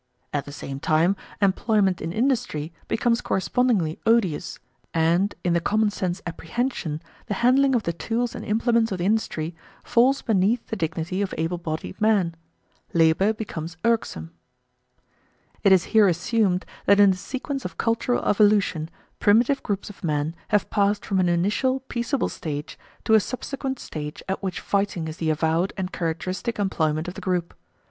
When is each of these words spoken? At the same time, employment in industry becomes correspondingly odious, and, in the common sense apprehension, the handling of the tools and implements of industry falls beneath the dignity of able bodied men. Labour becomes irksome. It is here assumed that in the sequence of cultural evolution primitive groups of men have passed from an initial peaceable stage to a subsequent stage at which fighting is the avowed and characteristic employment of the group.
At 0.33 0.45
the 0.45 0.51
same 0.51 0.79
time, 0.79 1.15
employment 1.43 2.01
in 2.01 2.11
industry 2.11 2.73
becomes 2.87 3.21
correspondingly 3.21 3.99
odious, 4.03 4.57
and, 4.95 5.35
in 5.43 5.53
the 5.53 5.59
common 5.61 5.91
sense 5.91 6.23
apprehension, 6.25 7.03
the 7.27 7.35
handling 7.35 7.75
of 7.75 7.83
the 7.83 7.93
tools 7.93 8.33
and 8.33 8.43
implements 8.43 8.91
of 8.91 8.99
industry 8.99 9.53
falls 9.83 10.23
beneath 10.23 10.65
the 10.65 10.75
dignity 10.75 11.21
of 11.21 11.35
able 11.37 11.59
bodied 11.59 12.01
men. 12.01 12.33
Labour 12.95 13.31
becomes 13.31 13.77
irksome. 13.85 14.31
It 15.63 15.71
is 15.71 15.83
here 15.93 16.07
assumed 16.07 16.65
that 16.87 16.99
in 16.99 17.11
the 17.11 17.15
sequence 17.17 17.63
of 17.63 17.77
cultural 17.77 18.25
evolution 18.25 18.89
primitive 19.19 19.61
groups 19.61 19.91
of 19.91 20.03
men 20.03 20.33
have 20.47 20.71
passed 20.71 21.05
from 21.05 21.19
an 21.19 21.29
initial 21.29 21.81
peaceable 21.81 22.29
stage 22.29 22.75
to 23.03 23.13
a 23.13 23.19
subsequent 23.19 23.77
stage 23.77 24.23
at 24.27 24.41
which 24.41 24.61
fighting 24.61 25.07
is 25.07 25.17
the 25.17 25.29
avowed 25.29 25.73
and 25.77 25.91
characteristic 25.91 26.57
employment 26.57 27.07
of 27.07 27.13
the 27.13 27.21
group. 27.21 27.53